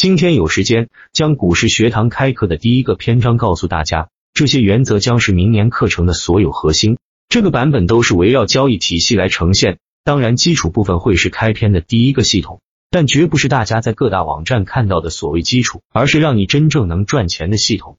[0.00, 6.96] 今天有时间，将股市学堂开课的第一个篇章告诉大家，这些原则将是明年课程的所有核心。
[7.28, 17.98] 这个版本都是围绕交易体系来呈现，当然基础部分会是开篇的第一个系统，但绝不是大家在各大网站看到的所谓基础，而是让你真正能赚钱的系统。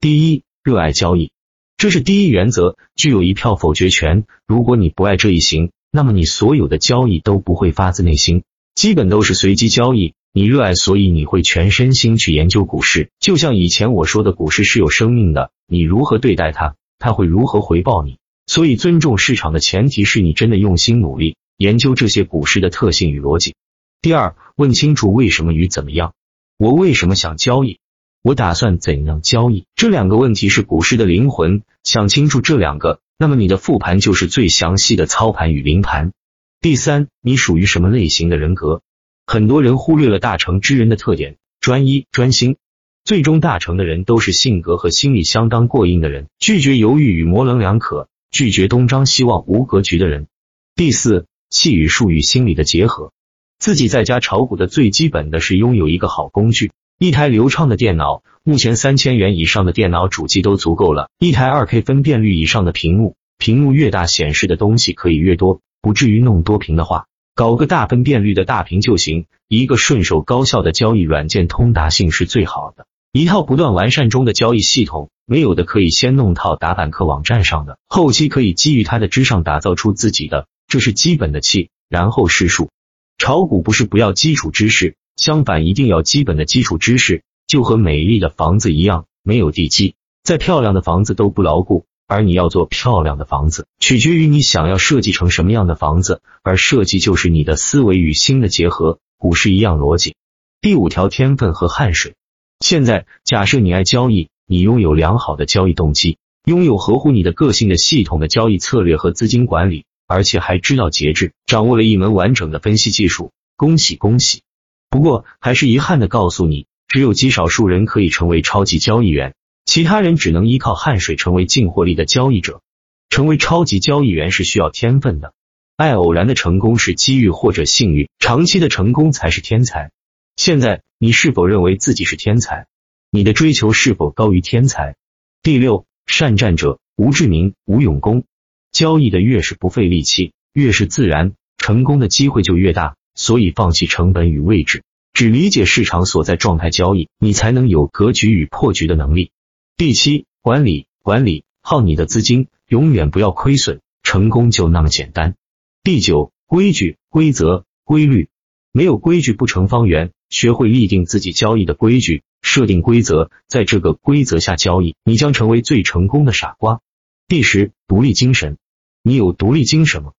[0.00, 1.30] 第一，热爱交易，
[1.76, 4.24] 这是第一原则，具有一票否决权。
[4.48, 8.42] 如果你不爱这一行，那么你所有的交易都不会发自内心，
[8.74, 10.14] 基本都是随机交易。
[10.36, 13.08] 你热爱，所以你会全身心去研究股市。
[13.18, 18.18] 就像以前我说的，股市是有生命的，你如何对待它，它会如何回报你。
[18.46, 23.54] 所以，尊重市场的前提是你真的用心努力研究这些股市的特性与逻辑。
[24.02, 26.12] 第二，问清楚为什么与怎么样。
[26.58, 27.78] 我为什么想交易？
[28.20, 29.64] 我打算怎样交易？
[29.74, 31.62] 这两个问题是股市的灵魂。
[31.82, 36.12] 想清楚这两个，那么你的复盘就是最详细的操盘与临盘。
[36.60, 38.82] 第三，你属于什么类型的人格？
[39.28, 42.56] 很多人忽略了大成之人的特点：专一、专心。
[43.04, 50.28] 最终大成的人都是性格和心理相当过硬的人，拒绝犹豫与模棱两可，拒绝东张西望、无格局的人。
[50.76, 53.12] 第四，气与术与心理的结合。
[53.58, 58.22] 自己在家炒股的最基本的是拥有一个好工具，一台流畅的电脑。
[58.44, 61.10] 目前三千元以上的电脑主机都足够了。
[61.18, 67.06] 一台二 K 分辨率以上的屏幕，屏幕越大显示的东西可以越多，不至于弄多屏的话。
[67.36, 72.86] 搞个大分辨率的大屏就行，一个顺手高效的交易软件，通达性是最好的。
[73.12, 82.70] 一套不断完善中的交易系统，没有的可以先弄套打板客网站上的，后期可以基于它的之上打造出自己的，这是基本的气，然后是数。
[83.18, 91.84] 炒股不是不要基础知识，相反一定要基本的基础知识，就和美丽的房子一样，没有地基，再漂亮的房子都不牢固。
[92.06, 98.98] 而你要做漂亮的房子，取决于你想要设计成什么样的房子，而设计就是你的思维与心的结合。
[99.18, 100.14] 股市一样逻辑。
[100.60, 102.14] 第五条，天分和汗水。
[102.60, 113.32] 现在假设你爱交易，你拥有良好的交易动机，拥有合乎你的个性的系统的交易策略和资金管理，而且还知道节制，掌握了一门完整的分析技术。
[113.56, 114.42] 恭喜恭喜！
[114.90, 119.34] 不过还是遗憾的告诉你，只有极少数人可以成为超级交易员。
[119.66, 122.62] 其他人只能依靠汗水成为净获利的交易者，
[123.10, 125.34] 成为超级交易员是需要天分的。
[125.76, 129.90] 爱偶然的成功是机遇或者幸运，长期的成功才是天才。
[130.36, 132.68] 现在你是否认为自己是天才？
[133.10, 134.96] 你的追求是否高于天才？
[135.42, 138.24] 第六，善战者吴志明、吴永功。
[138.72, 142.96] 交易的越是不费力气，越是自然，成功的机会就越大。
[143.14, 144.84] 所以放弃成本与位置，
[145.14, 149.30] 只理解市场所在状态交易，你才能有格局与破局的能力。
[149.78, 155.36] 第七，管理管理好你的资金，永远不要亏损，成功就那么简单。
[155.82, 158.30] 第九，规矩规则规律，
[158.72, 166.80] 没有规矩不成方圆，学会立定自己交易的规矩，设定规则，在这个规则下交易，你将成为最成功的傻瓜。
[167.28, 168.56] 第十，独立精神，
[169.02, 170.12] 你有独立精神吗？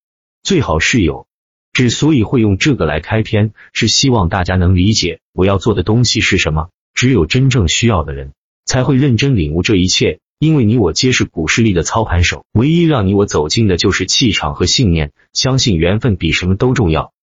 [0.44, 1.26] 最好是有。
[1.74, 6.70] 之所以会用这个来开篇，是希望大家能理解我要做的东西是什么。
[6.94, 8.34] 只有真正需要的人。
[8.68, 15.14] 才会认真领悟这一切，因为你我皆是股市里的操盘手，唯一让你我走近的就是气场和信念。
[15.34, 17.14] 相信缘分比什么都重要。